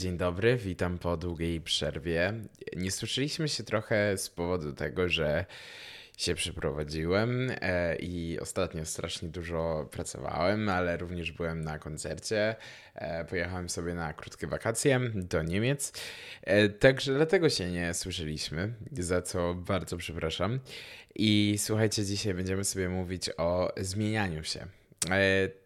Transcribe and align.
Dzień 0.00 0.16
dobry, 0.16 0.56
witam 0.56 0.98
po 0.98 1.16
długiej 1.16 1.60
przerwie. 1.60 2.32
Nie 2.76 2.90
słyszeliśmy 2.90 3.48
się 3.48 3.64
trochę 3.64 4.18
z 4.18 4.30
powodu 4.30 4.72
tego, 4.72 5.08
że 5.08 5.44
się 6.16 6.34
przeprowadziłem 6.34 7.50
e, 7.60 7.96
i 7.96 8.38
ostatnio 8.40 8.84
strasznie 8.84 9.28
dużo 9.28 9.88
pracowałem, 9.90 10.68
ale 10.68 10.96
również 10.96 11.32
byłem 11.32 11.60
na 11.60 11.78
koncercie. 11.78 12.56
E, 12.94 13.24
pojechałem 13.24 13.68
sobie 13.68 13.94
na 13.94 14.12
krótkie 14.12 14.46
wakacje 14.46 15.00
do 15.14 15.42
Niemiec, 15.42 15.92
e, 16.42 16.68
także 16.68 17.14
dlatego 17.14 17.50
się 17.50 17.70
nie 17.70 17.94
słyszeliśmy, 17.94 18.74
za 18.92 19.22
co 19.22 19.54
bardzo 19.54 19.96
przepraszam. 19.96 20.60
I 21.14 21.54
słuchajcie, 21.58 22.04
dzisiaj 22.04 22.34
będziemy 22.34 22.64
sobie 22.64 22.88
mówić 22.88 23.30
o 23.36 23.72
zmienianiu 23.76 24.44
się. 24.44 24.66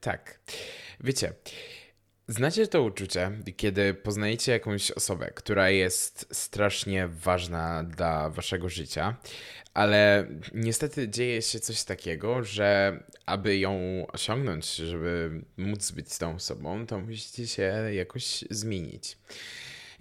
Tak, 0.01 0.39
wiecie. 1.01 1.32
Znacie 2.29 2.66
to 2.66 2.82
uczucie, 2.82 3.30
kiedy 3.57 3.95
poznajecie 3.95 4.52
jakąś 4.52 4.90
osobę, 4.90 5.30
która 5.34 5.70
jest 5.70 6.29
strasznie 6.32 7.08
ważna 7.08 7.82
dla 7.82 8.30
waszego 8.30 8.68
życia, 8.68 9.16
ale 9.75 10.26
niestety 10.54 11.08
dzieje 11.08 11.43
się 11.43 11.61
coś 11.61 11.85
takiego, 11.85 12.44
że 12.44 13.00
aby 13.26 13.58
ją 13.58 14.07
osiągnąć, 14.13 14.75
żeby 14.75 15.43
móc 15.57 15.90
być 15.90 16.13
z 16.13 16.18
tą 16.18 16.35
osobą, 16.35 16.86
to 16.86 16.99
musicie 16.99 17.46
się 17.46 17.72
jakoś 17.93 18.44
zmienić. 18.50 19.18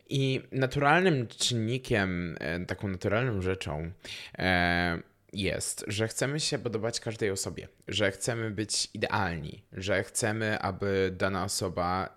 I 0.10 0.42
naturalnym 0.52 1.28
czynnikiem, 1.28 2.36
e, 2.40 2.66
taką 2.66 2.88
naturalną 2.88 3.42
rzeczą, 3.42 3.92
e, 4.38 5.00
jest, 5.34 5.86
że 5.88 6.08
chcemy 6.08 6.40
się 6.40 6.60
podobać 6.60 7.00
każdej 7.00 7.32
osobie, 7.32 7.68
że 7.88 8.12
chcemy 8.12 8.52
być 8.52 8.90
idealni, 8.94 9.64
że 9.72 10.04
chcemy, 10.04 10.60
aby 10.60 11.14
dana 11.18 11.44
osoba, 11.44 12.16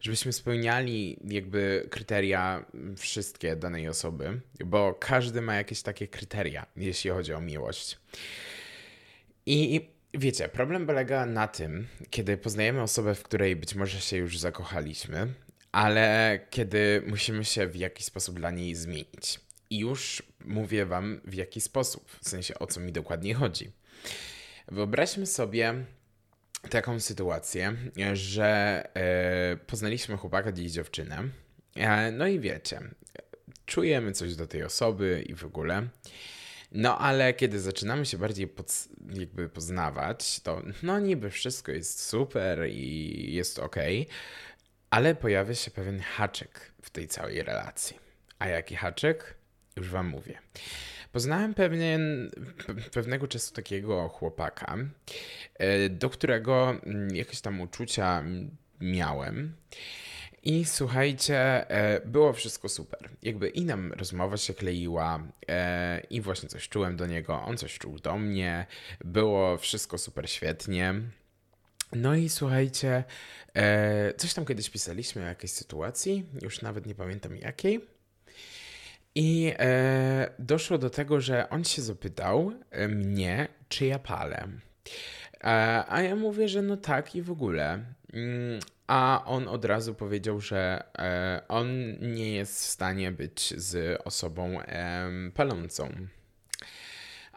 żebyśmy 0.00 0.32
spełniali 0.32 1.18
jakby 1.24 1.88
kryteria 1.90 2.64
wszystkie 2.96 3.56
danej 3.56 3.88
osoby, 3.88 4.40
bo 4.64 4.94
każdy 4.94 5.40
ma 5.40 5.54
jakieś 5.54 5.82
takie 5.82 6.08
kryteria, 6.08 6.66
jeśli 6.76 7.10
chodzi 7.10 7.34
o 7.34 7.40
miłość. 7.40 7.98
I 9.46 9.88
wiecie, 10.14 10.48
problem 10.48 10.86
polega 10.86 11.26
na 11.26 11.48
tym, 11.48 11.86
kiedy 12.10 12.36
poznajemy 12.36 12.82
osobę, 12.82 13.14
w 13.14 13.22
której 13.22 13.56
być 13.56 13.74
może 13.74 14.00
się 14.00 14.16
już 14.16 14.38
zakochaliśmy, 14.38 15.28
ale 15.72 16.40
kiedy 16.50 17.02
musimy 17.06 17.44
się 17.44 17.66
w 17.66 17.76
jakiś 17.76 18.06
sposób 18.06 18.36
dla 18.36 18.50
niej 18.50 18.74
zmienić. 18.74 19.40
I 19.72 19.78
już 19.78 20.22
mówię 20.44 20.86
Wam 20.86 21.20
w 21.24 21.34
jaki 21.34 21.60
sposób, 21.60 22.10
w 22.20 22.28
sensie 22.28 22.54
o 22.58 22.66
co 22.66 22.80
mi 22.80 22.92
dokładnie 22.92 23.34
chodzi. 23.34 23.72
Wyobraźmy 24.68 25.26
sobie 25.26 25.84
taką 26.70 27.00
sytuację, 27.00 27.76
że 28.12 28.82
e, 28.94 29.56
poznaliśmy 29.56 30.16
chłopaka 30.16 30.50
i 30.50 30.70
dziewczynę. 30.70 31.28
E, 31.76 32.10
no 32.10 32.26
i 32.26 32.40
wiecie, 32.40 32.80
czujemy 33.66 34.12
coś 34.12 34.36
do 34.36 34.46
tej 34.46 34.62
osoby 34.62 35.24
i 35.26 35.34
w 35.34 35.44
ogóle. 35.44 35.88
No 36.72 36.98
ale 36.98 37.34
kiedy 37.34 37.60
zaczynamy 37.60 38.06
się 38.06 38.18
bardziej 38.18 38.48
pod, 38.48 38.88
jakby 39.14 39.48
poznawać, 39.48 40.40
to 40.40 40.62
no 40.82 40.98
niby 40.98 41.30
wszystko 41.30 41.72
jest 41.72 42.02
super 42.02 42.68
i 42.68 43.34
jest 43.34 43.58
ok, 43.58 43.76
ale 44.90 45.14
pojawia 45.14 45.54
się 45.54 45.70
pewien 45.70 46.00
haczyk 46.00 46.72
w 46.82 46.90
tej 46.90 47.08
całej 47.08 47.42
relacji. 47.42 47.98
A 48.38 48.48
jaki 48.48 48.76
haczyk? 48.76 49.41
Już 49.76 49.88
wam 49.88 50.08
mówię. 50.08 50.38
Poznałem 51.12 51.54
pewien, 51.54 52.30
pewnego 52.94 53.28
czasu 53.28 53.54
takiego 53.54 54.08
chłopaka, 54.08 54.76
e, 55.54 55.88
do 55.88 56.10
którego 56.10 56.70
mm, 56.70 57.16
jakieś 57.16 57.40
tam 57.40 57.60
uczucia 57.60 58.24
miałem. 58.80 59.52
I 60.42 60.64
słuchajcie, 60.64 61.70
e, 61.70 62.06
było 62.06 62.32
wszystko 62.32 62.68
super. 62.68 63.08
Jakby 63.22 63.48
i 63.48 63.64
nam 63.64 63.92
rozmowa 63.92 64.36
się 64.36 64.54
kleiła, 64.54 65.22
e, 65.48 66.00
i 66.10 66.20
właśnie 66.20 66.48
coś 66.48 66.68
czułem 66.68 66.96
do 66.96 67.06
niego, 67.06 67.42
on 67.42 67.56
coś 67.56 67.78
czuł 67.78 67.98
do 67.98 68.18
mnie. 68.18 68.66
Było 69.04 69.56
wszystko 69.56 69.98
super 69.98 70.30
świetnie. 70.30 70.94
No 71.92 72.14
i 72.14 72.28
słuchajcie, 72.28 73.04
coś 74.16 74.34
tam 74.34 74.46
kiedyś 74.46 74.70
pisaliśmy 74.70 75.22
o 75.22 75.26
jakiejś 75.26 75.52
sytuacji, 75.52 76.26
już 76.42 76.62
nawet 76.62 76.86
nie 76.86 76.94
pamiętam 76.94 77.36
jakiej. 77.36 77.80
I 79.14 79.52
e, 79.58 80.30
doszło 80.38 80.78
do 80.78 80.90
tego, 80.90 81.20
że 81.20 81.50
on 81.50 81.64
się 81.64 81.82
zapytał 81.82 82.52
e, 82.70 82.88
mnie, 82.88 83.48
czy 83.68 83.86
ja 83.86 83.98
palę. 83.98 84.48
E, 85.44 85.84
a 85.88 86.02
ja 86.02 86.16
mówię, 86.16 86.48
że 86.48 86.62
no 86.62 86.76
tak 86.76 87.14
i 87.14 87.22
w 87.22 87.30
ogóle. 87.30 87.84
Mm, 88.12 88.60
a 88.86 89.22
on 89.26 89.48
od 89.48 89.64
razu 89.64 89.94
powiedział, 89.94 90.40
że 90.40 90.84
e, 90.98 91.42
on 91.48 91.68
nie 92.00 92.32
jest 92.32 92.54
w 92.54 92.66
stanie 92.66 93.12
być 93.12 93.54
z 93.56 94.00
osobą 94.04 94.58
palącą. 95.34 95.88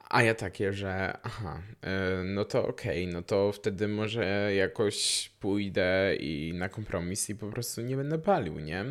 A 0.10 0.24
ja 0.24 0.36
takie, 0.36 0.74
że 0.74 1.18
aha, 1.24 1.62
e, 1.82 2.24
no 2.24 2.46
to 2.46 2.68
okej, 2.68 3.04
okay, 3.04 3.14
no 3.14 3.22
to 3.22 3.52
wtedy 3.52 3.88
może 3.88 4.56
jakoś 4.56 5.30
pójdę 5.40 6.16
i 6.16 6.54
na 6.56 6.70
kompromis 6.70 7.30
i 7.30 7.36
po 7.36 7.48
prostu 7.48 7.82
nie 7.82 7.96
będę 7.96 8.20
palił, 8.20 8.60
nie? 8.60 8.86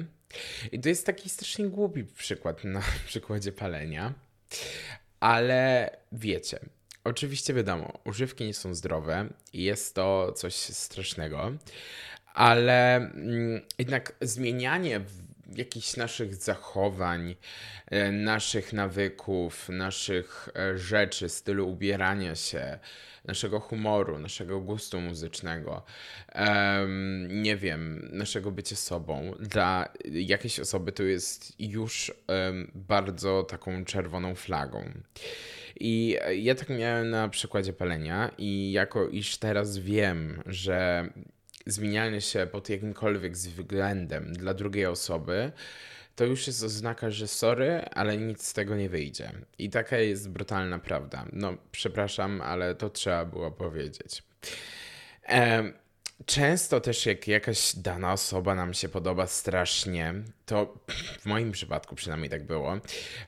I 0.73 0.81
to 0.81 0.89
jest 0.89 1.07
taki 1.07 1.29
strasznie 1.29 1.69
głupi 1.69 2.05
przykład 2.05 2.65
na 2.65 2.83
przykładzie 3.07 3.53
palenia, 3.53 4.15
ale 5.21 5.91
wiecie, 6.13 6.59
oczywiście 7.05 7.55
wiadomo, 7.55 7.93
używki 8.05 8.45
nie 8.45 8.55
są 8.55 8.75
zdrowe 8.75 9.29
i 9.53 9.63
jest 9.63 9.95
to 9.95 10.33
coś 10.33 10.55
strasznego, 10.55 11.53
ale 12.35 12.97
mm, 12.97 13.61
jednak 13.79 14.13
zmienianie 14.21 15.01
jakichś 15.57 15.97
naszych 15.97 16.35
zachowań, 16.35 17.37
e, 17.87 18.13
naszych 18.13 18.73
nawyków, 18.73 19.69
naszych 19.69 20.49
e, 20.57 20.79
rzeczy, 20.79 21.29
stylu 21.29 21.69
ubierania 21.69 22.35
się, 22.35 22.79
naszego 23.25 23.61
humoru, 23.61 24.19
naszego 24.19 24.61
gustu 24.61 25.01
muzycznego, 25.01 25.83
nie 27.29 27.57
wiem, 27.57 28.09
naszego 28.13 28.51
bycia 28.51 28.77
sobą. 28.77 29.35
Dla 29.41 29.89
jakiejś 30.05 30.61
osoby 30.61 30.93
to 30.93 31.03
jest 31.03 31.61
już 31.61 32.13
bardzo 32.75 33.43
taką 33.43 33.85
czerwoną 33.85 34.35
flagą. 34.35 34.91
I 35.81 36.17
ja 36.37 36.55
tak 36.55 36.69
miałem 36.69 37.11
na 37.11 37.29
przykładzie 37.29 37.73
palenia, 37.73 38.31
i 38.39 38.73
jako 38.73 39.09
iż 39.09 39.37
teraz 39.37 39.79
wiem, 39.79 40.43
że 40.47 41.09
zmienianie 41.67 42.21
się 42.21 42.47
pod 42.53 42.69
jakimkolwiek 42.69 43.33
względem 43.33 44.33
dla 44.33 44.55
drugiej 44.55 44.87
osoby, 44.87 45.53
to 46.17 46.25
już 46.25 46.47
jest 46.47 46.63
oznaka, 46.63 47.11
że 47.11 47.29
sorry, 47.29 47.85
ale 47.95 48.17
nic 48.17 48.47
z 48.47 48.53
tego 48.53 48.77
nie 48.77 48.89
wyjdzie. 48.89 49.33
I 49.59 49.71
taka 49.71 49.99
jest 49.99 50.31
brutalna 50.31 50.79
prawda. 50.79 51.27
No, 51.33 51.55
przepraszam, 51.73 52.41
ale 52.41 52.75
to 52.75 52.91
trzeba 52.91 53.25
było 53.25 53.51
powiedzieć. 53.51 54.23
Często 56.27 56.81
też, 56.81 57.07
jak 57.07 57.29
jakaś 57.29 57.77
dana 57.77 58.13
osoba 58.13 58.55
nam 58.55 58.75
się 58.75 58.89
podoba 58.89 59.27
strasznie, 59.27 60.15
to 60.47 60.79
w 61.21 61.27
moim 61.27 61.53
przypadku 61.53 61.95
przynajmniej 61.95 62.31
tak 62.31 62.47
było, 62.47 62.79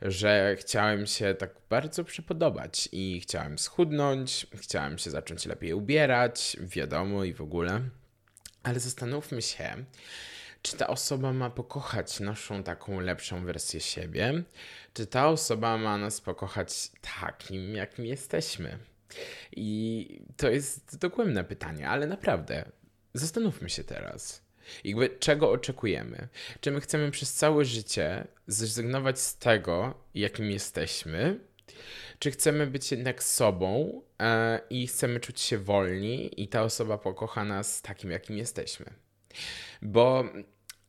że 0.03 0.57
chciałem 0.61 1.07
się 1.07 1.35
tak 1.35 1.51
bardzo 1.71 2.05
przypodobać 2.05 2.89
i 2.93 3.21
chciałem 3.21 3.59
schudnąć, 3.59 4.47
chciałem 4.55 4.99
się 4.99 5.11
zacząć 5.11 5.47
lepiej 5.47 5.75
ubierać, 5.75 6.57
wiadomo 6.61 7.25
i 7.25 7.33
w 7.33 7.41
ogóle. 7.41 7.81
Ale 8.67 8.81
zastanówmy 8.81 9.43
się, 9.43 9.85
czy 10.63 10.77
ta 10.77 10.87
osoba 10.87 11.33
ma 11.33 11.51
pokochać 11.51 12.21
naszą 12.21 12.63
taką 12.63 13.01
lepszą 13.01 13.45
wersję 13.45 13.81
siebie, 13.81 14.43
czy 14.95 15.07
ta 15.07 15.29
osoba 15.29 15.79
ma 15.79 15.99
nas 15.99 16.21
pokochać 16.21 16.91
takim, 17.21 17.75
jakim 17.75 18.07
jesteśmy. 18.07 18.79
I 19.57 20.21
to 20.37 20.49
jest 20.51 20.99
dogłębne 20.99 21.45
pytanie, 21.45 21.89
ale 21.89 22.07
naprawdę, 22.07 22.71
zastanówmy 23.15 23.71
się 23.71 23.85
teraz. 23.85 24.43
Jakby 24.85 25.09
czego 25.09 25.51
oczekujemy? 25.51 26.29
Czy 26.61 26.71
my 26.71 26.81
chcemy 26.81 27.11
przez 27.11 27.35
całe 27.35 27.65
życie 27.65 28.27
zrezygnować 28.47 29.21
z 29.21 29.37
tego, 29.37 29.95
jakim 30.15 30.51
jesteśmy? 30.51 31.41
Czy 32.19 32.31
chcemy 32.31 32.67
być 32.67 32.91
jednak 32.91 33.23
sobą 33.23 34.03
e, 34.21 34.61
i 34.71 34.87
chcemy 34.87 35.21
czuć 35.21 35.41
się 35.41 35.59
wolni 35.59 36.43
i 36.43 36.49
ta 36.49 36.63
osoba 36.63 36.99
pokocha 36.99 37.45
nas 37.45 37.83
takim, 37.83 38.11
jakim 38.11 38.39
jesteśmy? 38.39 38.87
Bo 39.83 40.25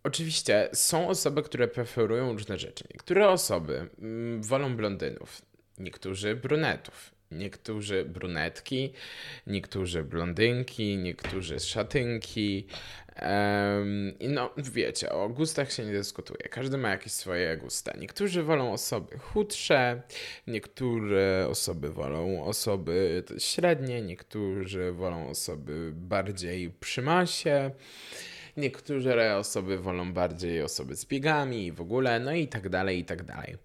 Oczywiście 0.08 0.70
są 0.74 1.08
osoby, 1.08 1.44
które 1.44 1.68
preferują 1.68 2.34
różne 2.34 2.58
rzeczy. 2.58 2.84
Niektóre 2.94 3.30
osoby 3.30 3.90
mm, 4.00 4.44
wolą 4.44 4.76
blondynów, 4.76 5.42
niektórzy 5.78 6.36
brunetów, 6.36 7.12
niektórzy 7.32 8.06
brunetki, 8.06 8.94
niektórzy 9.48 10.04
blondynki, 10.04 10.98
niektórzy 10.98 11.60
szatynki. 11.60 12.68
Um, 13.22 14.14
no, 14.22 14.54
wiecie, 14.58 15.12
o 15.12 15.30
gustach 15.30 15.72
się 15.72 15.86
nie 15.86 15.92
dyskutuje. 15.92 16.50
Każdy 16.50 16.78
ma 16.78 16.90
jakieś 16.90 17.12
swoje 17.12 17.58
gusta. 17.58 17.98
Niektórzy 17.98 18.44
wolą 18.44 18.74
osoby 18.74 19.18
chudsze, 19.18 20.02
niektóre 20.48 21.48
osoby 21.50 21.90
wolą 21.90 22.44
osoby 22.44 23.24
średnie, 23.38 24.02
niektórzy 24.02 24.92
wolą 24.92 25.30
osoby 25.30 25.92
bardziej 25.94 26.70
przy 26.70 27.02
masie. 27.02 27.72
niektóre 28.58 29.38
osoby 29.38 29.78
wolą 29.78 30.14
bardziej 30.14 30.62
osoby 30.62 30.96
z 30.96 31.06
biegami 31.06 31.66
i 31.66 31.72
w 31.72 31.82
ogóle, 31.82 32.20
no 32.20 32.34
i 32.34 32.48
tak 32.48 32.70
dalej, 32.70 33.00
i 33.00 33.06
tak 33.06 33.24
dalej. 33.24 33.58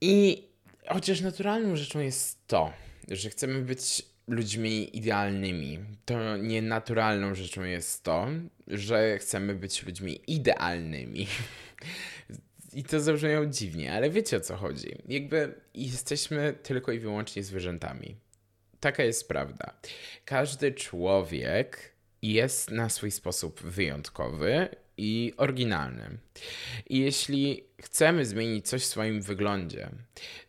I 0.00 0.49
chociaż 0.88 1.20
naturalną 1.20 1.76
rzeczą 1.76 2.00
jest 2.00 2.46
to, 2.46 2.72
że 3.08 3.30
chcemy 3.30 3.62
być 3.62 4.02
ludźmi 4.28 4.96
idealnymi, 4.96 5.78
to 6.04 6.36
nienaturalną 6.36 7.34
rzeczą 7.34 7.64
jest 7.64 8.04
to, 8.04 8.26
że 8.66 9.18
chcemy 9.18 9.54
być 9.54 9.86
ludźmi 9.86 10.20
idealnymi. 10.26 11.26
I 12.72 12.84
to 12.84 13.00
zabrzmiało 13.00 13.46
dziwnie, 13.46 13.92
ale 13.92 14.10
wiecie 14.10 14.36
o 14.36 14.40
co 14.40 14.56
chodzi. 14.56 14.96
Jakby 15.08 15.54
jesteśmy 15.74 16.54
tylko 16.62 16.92
i 16.92 16.98
wyłącznie 16.98 17.42
zwierzętami. 17.42 18.16
Taka 18.80 19.02
jest 19.02 19.28
prawda. 19.28 19.74
Każdy 20.24 20.72
człowiek 20.72 21.92
jest 22.22 22.70
na 22.70 22.88
swój 22.88 23.10
sposób 23.10 23.60
wyjątkowy 23.62 24.68
i 25.00 25.32
oryginalny. 25.36 26.18
I 26.88 26.98
jeśli 26.98 27.64
chcemy 27.82 28.24
zmienić 28.24 28.68
coś 28.68 28.82
w 28.82 28.86
swoim 28.86 29.22
wyglądzie, 29.22 29.90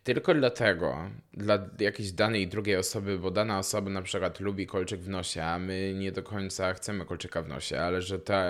tylko 0.04 0.34
dlatego, 0.34 1.10
dla 1.34 1.70
jakiejś 1.80 2.12
danej 2.12 2.48
drugiej 2.48 2.76
osoby, 2.76 3.20
bo 3.20 3.32
dana 3.32 3.60
osoba 3.60 3.90
na 3.90 4.02
przykład 4.02 4.40
lubi 4.40 4.68
kolczyk 4.68 5.02
w 5.02 5.10
nosie, 5.10 5.44
a 5.44 5.60
my 5.60 5.94
nie 5.98 6.12
do 6.12 6.24
końca 6.24 6.74
chcemy 6.74 7.06
kolczyka 7.06 7.42
w 7.42 7.48
nosie, 7.48 7.80
ale 7.80 8.02
że, 8.02 8.20
ta, 8.20 8.44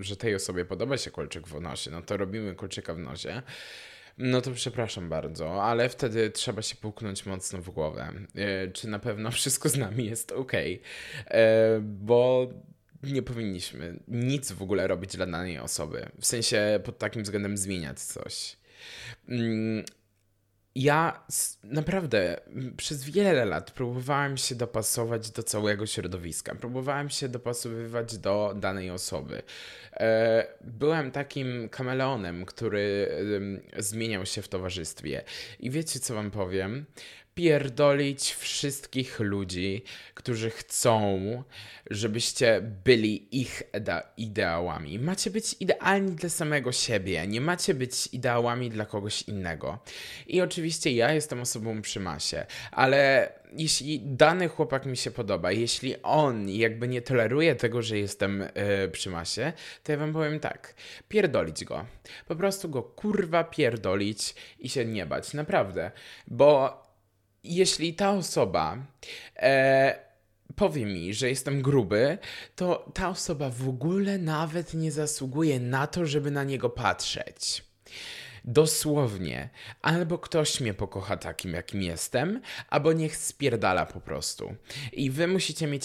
że 0.00 0.16
tej 0.16 0.34
osobie 0.34 0.64
podoba 0.64 0.96
się 0.96 1.10
kolczyk 1.10 1.48
w 1.48 1.60
nosie, 1.60 1.90
no 1.90 2.02
to 2.02 2.16
robimy 2.16 2.54
kolczyka 2.54 2.94
w 2.94 2.98
nosie. 2.98 3.42
No 4.18 4.40
to 4.40 4.50
przepraszam 4.50 5.08
bardzo, 5.08 5.62
ale 5.64 5.88
wtedy 5.88 6.30
trzeba 6.30 6.62
się 6.62 6.76
puknąć 6.76 7.26
mocno 7.26 7.58
w 7.62 7.70
głowę. 7.70 8.12
E, 8.34 8.68
czy 8.68 8.88
na 8.88 8.98
pewno 8.98 9.30
wszystko 9.40 9.68
z 9.68 9.76
nami 9.76 10.04
jest 10.04 10.32
ok? 10.32 10.52
E, 10.54 11.80
bo 11.80 12.48
nie 13.02 13.22
powinniśmy 13.22 13.98
nic 14.08 14.52
w 14.52 14.62
ogóle 14.62 14.86
robić 14.86 15.16
dla 15.16 15.26
danej 15.26 15.58
osoby. 15.58 16.08
W 16.20 16.26
sensie 16.26 16.80
pod 16.84 16.98
takim 16.98 17.22
względem 17.22 17.56
zmieniać 17.56 18.00
coś. 18.00 18.56
Mm, 19.28 19.84
ja 20.74 21.24
naprawdę 21.64 22.40
przez 22.76 23.04
wiele 23.04 23.44
lat 23.44 23.70
próbowałem 23.70 24.36
się 24.36 24.54
dopasować 24.54 25.30
do 25.30 25.42
całego 25.42 25.86
środowiska. 25.86 26.54
Próbowałem 26.54 27.10
się 27.10 27.28
dopasowywać 27.28 28.18
do 28.18 28.54
danej 28.56 28.90
osoby. 28.90 29.42
E, 29.92 30.46
byłem 30.60 31.10
takim 31.10 31.68
kameleonem, 31.68 32.44
który 32.44 33.08
zmieniał 33.78 34.26
się 34.26 34.42
w 34.42 34.48
towarzystwie. 34.48 35.24
I 35.60 35.70
wiecie, 35.70 36.00
co 36.00 36.14
wam 36.14 36.30
powiem? 36.30 36.86
Pierdolić 37.34 38.32
wszystkich 38.32 39.20
ludzi, 39.20 39.84
którzy 40.14 40.50
chcą, 40.50 41.20
żebyście 41.90 42.60
byli 42.84 43.40
ich 43.40 43.62
ideałami. 44.16 44.98
Macie 44.98 45.30
być 45.30 45.56
idealni 45.60 46.12
dla 46.12 46.28
samego 46.28 46.72
siebie, 46.72 47.26
nie 47.26 47.40
macie 47.40 47.74
być 47.74 48.06
ideałami 48.12 48.70
dla 48.70 48.86
kogoś 48.86 49.22
innego. 49.22 49.78
I 50.26 50.40
oczywiście 50.40 50.92
ja 50.92 51.12
jestem 51.12 51.40
osobą 51.40 51.82
przy 51.82 52.00
masie, 52.00 52.46
ale 52.70 53.32
jeśli 53.56 54.00
dany 54.00 54.48
chłopak 54.48 54.86
mi 54.86 54.96
się 54.96 55.10
podoba, 55.10 55.52
jeśli 55.52 56.02
on 56.02 56.48
jakby 56.48 56.88
nie 56.88 57.02
toleruje 57.02 57.54
tego, 57.54 57.82
że 57.82 57.98
jestem 57.98 58.40
yy, 58.40 58.88
przy 58.88 59.10
masie, 59.10 59.52
to 59.82 59.92
ja 59.92 59.98
wam 59.98 60.12
powiem 60.12 60.40
tak, 60.40 60.74
pierdolić 61.08 61.64
go. 61.64 61.86
Po 62.28 62.36
prostu 62.36 62.68
go 62.68 62.82
kurwa 62.82 63.44
pierdolić 63.44 64.34
i 64.58 64.68
się 64.68 64.84
nie 64.84 65.06
bać, 65.06 65.34
naprawdę. 65.34 65.90
Bo 66.26 66.82
jeśli 67.44 67.94
ta 67.94 68.10
osoba 68.10 68.78
e, 69.36 69.98
powie 70.56 70.86
mi, 70.86 71.14
że 71.14 71.28
jestem 71.28 71.62
gruby, 71.62 72.18
to 72.56 72.90
ta 72.94 73.08
osoba 73.08 73.50
w 73.50 73.68
ogóle 73.68 74.18
nawet 74.18 74.74
nie 74.74 74.92
zasługuje 74.92 75.60
na 75.60 75.86
to, 75.86 76.06
żeby 76.06 76.30
na 76.30 76.44
niego 76.44 76.70
patrzeć. 76.70 77.64
Dosłownie. 78.44 79.48
Albo 79.82 80.18
ktoś 80.18 80.60
mnie 80.60 80.74
pokocha 80.74 81.16
takim, 81.16 81.52
jakim 81.52 81.82
jestem, 81.82 82.40
albo 82.68 82.92
niech 82.92 83.16
spierdala 83.16 83.86
po 83.86 84.00
prostu. 84.00 84.54
I 84.92 85.10
wy 85.10 85.26
musicie 85.26 85.66
mieć 85.66 85.84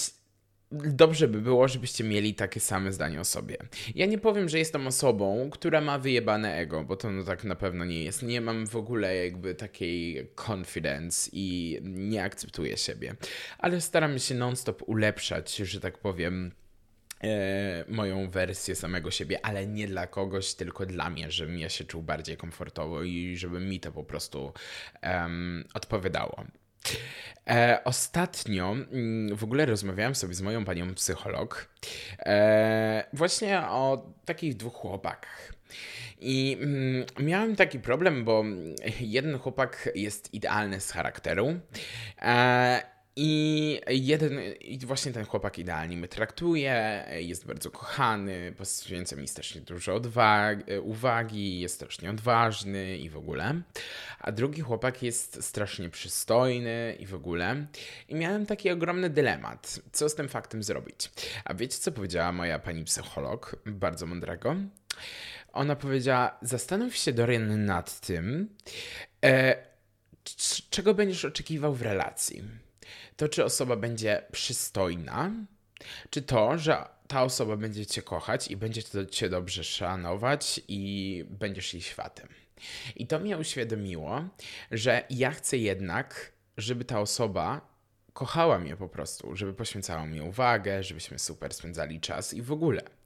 dobrze 0.71 1.27
by 1.27 1.41
było, 1.41 1.67
żebyście 1.67 2.03
mieli 2.03 2.33
takie 2.33 2.59
same 2.59 2.93
zdanie 2.93 3.21
o 3.21 3.25
sobie. 3.25 3.57
Ja 3.95 4.05
nie 4.05 4.17
powiem, 4.17 4.49
że 4.49 4.59
jestem 4.59 4.87
osobą, 4.87 5.49
która 5.49 5.81
ma 5.81 5.99
wyjebane 5.99 6.55
ego, 6.55 6.83
bo 6.83 6.95
to 6.95 7.11
no 7.11 7.23
tak 7.23 7.43
na 7.43 7.55
pewno 7.55 7.85
nie 7.85 8.03
jest. 8.03 8.23
Nie 8.23 8.41
mam 8.41 8.67
w 8.67 8.75
ogóle 8.75 9.15
jakby 9.15 9.55
takiej 9.55 10.31
confidence 10.47 11.29
i 11.33 11.79
nie 11.83 12.23
akceptuję 12.23 12.77
siebie. 12.77 13.15
Ale 13.57 13.81
staram 13.81 14.19
się 14.19 14.35
non-stop 14.35 14.83
ulepszać, 14.85 15.55
że 15.55 15.79
tak 15.79 15.97
powiem, 15.97 16.51
e, 17.23 17.85
moją 17.87 18.29
wersję 18.29 18.75
samego 18.75 19.11
siebie, 19.11 19.45
ale 19.45 19.67
nie 19.67 19.87
dla 19.87 20.07
kogoś, 20.07 20.53
tylko 20.53 20.85
dla 20.85 21.09
mnie, 21.09 21.31
żebym 21.31 21.59
ja 21.59 21.69
się 21.69 21.83
czuł 21.83 22.03
bardziej 22.03 22.37
komfortowo 22.37 23.03
i 23.03 23.37
żeby 23.37 23.59
mi 23.59 23.79
to 23.79 23.91
po 23.91 24.03
prostu 24.03 24.53
um, 25.03 25.63
odpowiadało. 25.73 26.45
E, 27.49 27.79
ostatnio 27.83 28.71
mm, 28.71 29.35
w 29.35 29.43
ogóle 29.43 29.65
rozmawiałem 29.65 30.15
sobie 30.15 30.33
z 30.33 30.41
moją 30.41 30.65
panią 30.65 30.93
psycholog 30.95 31.69
e, 32.19 33.03
właśnie 33.13 33.61
o 33.61 34.13
takich 34.25 34.57
dwóch 34.57 34.73
chłopakach. 34.73 35.53
I 36.19 36.57
mm, 36.61 37.05
miałem 37.19 37.55
taki 37.55 37.79
problem, 37.79 38.23
bo 38.25 38.43
jeden 38.99 39.37
chłopak 39.39 39.89
jest 39.95 40.33
idealny 40.33 40.79
z 40.79 40.91
charakteru. 40.91 41.59
E, 42.21 42.96
i 43.19 43.81
jeden, 43.89 44.39
i 44.61 44.79
właśnie 44.79 45.11
ten 45.11 45.25
chłopak 45.25 45.59
idealnie 45.59 45.97
mnie 45.97 46.07
traktuje, 46.07 47.05
jest 47.19 47.47
bardzo 47.47 47.71
kochany, 47.71 48.53
poświęca 48.57 49.15
mi 49.15 49.27
strasznie 49.27 49.61
dużo 49.61 49.95
odwagi, 49.95 50.63
uwagi, 50.83 51.59
jest 51.59 51.75
strasznie 51.75 52.09
odważny 52.09 52.97
i 52.97 53.09
w 53.09 53.17
ogóle. 53.17 53.61
A 54.19 54.31
drugi 54.31 54.61
chłopak 54.61 55.03
jest 55.03 55.43
strasznie 55.43 55.89
przystojny 55.89 56.97
i 56.99 57.05
w 57.05 57.13
ogóle. 57.13 57.65
I 58.07 58.15
miałem 58.15 58.45
taki 58.45 58.71
ogromny 58.71 59.09
dylemat, 59.09 59.79
co 59.91 60.09
z 60.09 60.15
tym 60.15 60.29
faktem 60.29 60.63
zrobić. 60.63 61.11
A 61.45 61.53
wiecie, 61.53 61.77
co 61.77 61.91
powiedziała 61.91 62.31
moja 62.31 62.59
pani 62.59 62.83
psycholog, 62.83 63.55
bardzo 63.65 64.05
mądrego? 64.05 64.55
Ona 65.53 65.75
powiedziała: 65.75 66.37
Zastanów 66.41 66.95
się, 66.95 67.13
Dorian, 67.13 67.65
nad 67.65 67.99
tym, 67.99 68.55
e, 69.25 69.55
czego 70.69 70.93
będziesz 70.93 71.25
oczekiwał 71.25 71.73
w 71.73 71.81
relacji 71.81 72.66
to 73.15 73.29
czy 73.29 73.45
osoba 73.45 73.75
będzie 73.75 74.23
przystojna, 74.31 75.31
czy 76.09 76.21
to, 76.21 76.57
że 76.57 76.85
ta 77.07 77.23
osoba 77.23 77.57
będzie 77.57 77.85
cię 77.85 78.01
kochać 78.01 78.47
i 78.47 78.57
będzie 78.57 78.81
cię 79.11 79.29
dobrze 79.29 79.63
szanować 79.63 80.61
i 80.67 81.25
będziesz 81.29 81.73
jej 81.73 81.81
światem. 81.81 82.27
I 82.95 83.07
to 83.07 83.19
mnie 83.19 83.37
uświadomiło, 83.37 84.23
że 84.71 85.03
ja 85.09 85.31
chcę 85.31 85.57
jednak, 85.57 86.31
żeby 86.57 86.85
ta 86.85 86.99
osoba 86.99 87.77
kochała 88.13 88.59
mnie 88.59 88.77
po 88.77 88.89
prostu, 88.89 89.35
żeby 89.35 89.53
poświęcała 89.53 90.05
mi 90.05 90.21
uwagę, 90.21 90.83
żebyśmy 90.83 91.19
super 91.19 91.53
spędzali 91.53 91.99
czas 91.99 92.33
i 92.33 92.41
w 92.41 92.51
ogóle. 92.51 92.96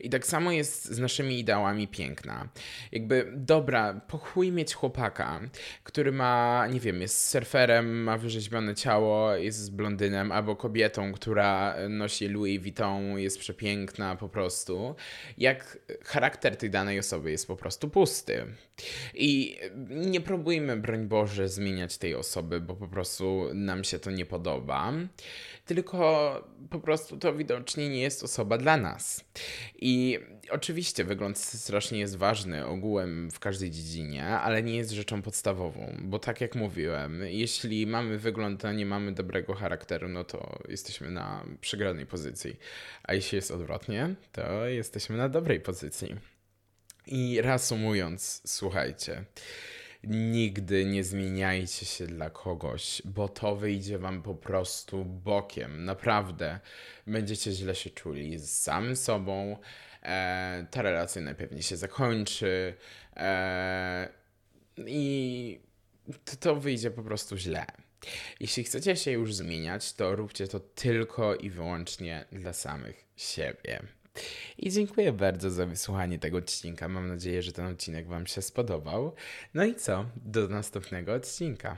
I 0.00 0.10
tak 0.10 0.26
samo 0.26 0.52
jest 0.52 0.84
z 0.84 0.98
naszymi 0.98 1.38
ideałami 1.38 1.88
piękna. 1.88 2.48
Jakby, 2.92 3.32
dobra, 3.36 4.00
pochuj 4.08 4.52
mieć 4.52 4.74
chłopaka, 4.74 5.40
który 5.82 6.12
ma, 6.12 6.66
nie 6.66 6.80
wiem, 6.80 7.00
jest 7.00 7.28
surferem, 7.28 8.02
ma 8.02 8.18
wyrzeźbione 8.18 8.74
ciało, 8.74 9.34
jest 9.34 9.74
blondynem, 9.74 10.32
albo 10.32 10.56
kobietą, 10.56 11.12
która 11.12 11.74
nosi 11.88 12.28
Louis 12.28 12.60
Vuitton, 12.60 13.18
jest 13.18 13.38
przepiękna 13.38 14.16
po 14.16 14.28
prostu, 14.28 14.94
jak 15.38 15.78
charakter 16.04 16.56
tej 16.56 16.70
danej 16.70 16.98
osoby 16.98 17.30
jest 17.30 17.46
po 17.46 17.56
prostu 17.56 17.88
pusty. 17.88 18.46
I 19.14 19.58
nie 19.88 20.20
próbujmy, 20.20 20.76
broń 20.76 21.06
Boże, 21.06 21.48
zmieniać 21.48 21.98
tej 21.98 22.14
osoby, 22.14 22.60
bo 22.60 22.74
po 22.74 22.88
prostu 22.88 23.50
nam 23.54 23.84
się 23.84 23.98
to 23.98 24.10
nie 24.10 24.26
podoba 24.26 24.92
tylko 25.68 26.48
po 26.70 26.80
prostu 26.80 27.18
to 27.18 27.34
widocznie 27.34 27.88
nie 27.88 28.00
jest 28.00 28.22
osoba 28.22 28.58
dla 28.58 28.76
nas. 28.76 29.24
I 29.74 30.18
oczywiście 30.50 31.04
wygląd 31.04 31.38
strasznie 31.38 31.98
jest 31.98 32.16
ważny 32.16 32.66
ogółem 32.66 33.30
w 33.30 33.38
każdej 33.38 33.70
dziedzinie, 33.70 34.26
ale 34.26 34.62
nie 34.62 34.76
jest 34.76 34.90
rzeczą 34.90 35.22
podstawową, 35.22 35.96
bo 36.02 36.18
tak 36.18 36.40
jak 36.40 36.54
mówiłem, 36.54 37.22
jeśli 37.26 37.86
mamy 37.86 38.18
wygląd, 38.18 38.64
a 38.64 38.72
nie 38.72 38.86
mamy 38.86 39.12
dobrego 39.12 39.54
charakteru, 39.54 40.08
no 40.08 40.24
to 40.24 40.58
jesteśmy 40.68 41.10
na 41.10 41.44
przegranej 41.60 42.06
pozycji. 42.06 42.56
A 43.02 43.14
jeśli 43.14 43.36
jest 43.36 43.50
odwrotnie, 43.50 44.14
to 44.32 44.66
jesteśmy 44.66 45.16
na 45.16 45.28
dobrej 45.28 45.60
pozycji. 45.60 46.16
I 47.06 47.40
reasumując, 47.40 48.42
słuchajcie 48.46 49.24
nigdy 50.04 50.84
nie 50.84 51.04
zmieniajcie 51.04 51.86
się 51.86 52.06
dla 52.06 52.30
kogoś, 52.30 53.02
bo 53.04 53.28
to 53.28 53.56
wyjdzie 53.56 53.98
wam 53.98 54.22
po 54.22 54.34
prostu 54.34 55.04
bokiem. 55.04 55.84
Naprawdę 55.84 56.60
będziecie 57.06 57.52
źle 57.52 57.74
się 57.74 57.90
czuli 57.90 58.38
z 58.38 58.50
samym 58.50 58.96
sobą. 58.96 59.56
E, 60.02 60.66
ta 60.70 60.82
relacja 60.82 61.22
najpewniej 61.22 61.62
się 61.62 61.76
zakończy 61.76 62.74
e, 63.16 64.08
i 64.86 65.60
to, 66.24 66.36
to 66.36 66.56
wyjdzie 66.56 66.90
po 66.90 67.02
prostu 67.02 67.36
źle. 67.36 67.66
Jeśli 68.40 68.64
chcecie 68.64 68.96
się 68.96 69.10
już 69.10 69.34
zmieniać, 69.34 69.92
to 69.92 70.16
róbcie 70.16 70.48
to 70.48 70.60
tylko 70.60 71.34
i 71.34 71.50
wyłącznie 71.50 72.24
dla 72.32 72.52
samych 72.52 73.04
siebie. 73.16 73.97
I 74.58 74.70
dziękuję 74.70 75.12
bardzo 75.12 75.50
za 75.50 75.66
wysłuchanie 75.66 76.18
tego 76.18 76.38
odcinka. 76.38 76.88
Mam 76.88 77.08
nadzieję, 77.08 77.42
że 77.42 77.52
ten 77.52 77.66
odcinek 77.66 78.08
Wam 78.08 78.26
się 78.26 78.42
spodobał. 78.42 79.14
No 79.54 79.64
i 79.64 79.74
co? 79.74 80.04
Do 80.16 80.48
następnego 80.48 81.14
odcinka. 81.14 81.76